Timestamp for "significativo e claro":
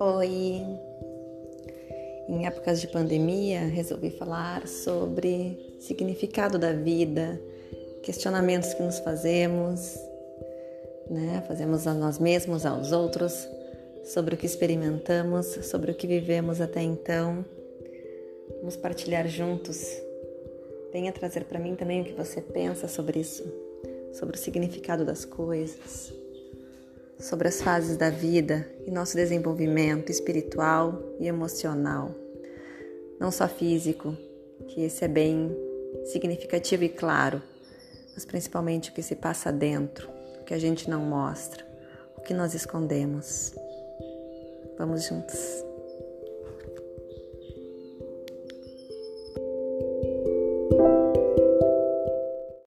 36.04-37.42